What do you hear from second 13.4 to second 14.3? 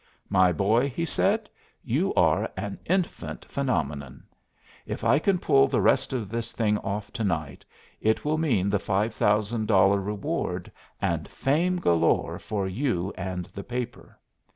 the paper.